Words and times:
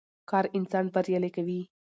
کار 0.29 0.45
انسان 0.57 0.85
بريالی 0.93 1.29
کوي. 1.35 1.59